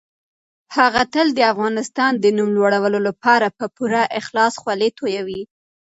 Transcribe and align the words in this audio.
هغه 0.77 1.01
تل 1.13 1.27
د 1.33 1.39
افغانستان 1.53 2.11
د 2.19 2.25
نوم 2.37 2.49
لوړولو 2.57 2.99
لپاره 3.07 3.47
په 3.57 3.65
پوره 3.75 4.03
اخلاص 4.19 4.53
خولې 4.61 4.89
تويوي. 4.99 5.41